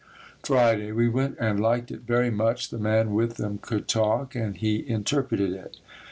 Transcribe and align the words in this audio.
Friday. 0.41 0.91
We 0.91 1.07
went 1.07 1.37
and 1.39 1.59
liked 1.59 1.91
it 1.91 1.99
very 2.07 2.31
much. 2.31 2.69
The 2.71 2.79
man 2.79 3.13
with 3.13 3.33
them 3.35 3.59
could 3.61 3.87
talk 3.87 4.33
and 4.33 4.57
he 4.57 4.77
interpreted 4.89 5.53
it. 5.53 5.77